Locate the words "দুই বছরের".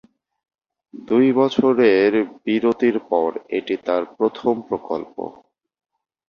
1.07-2.11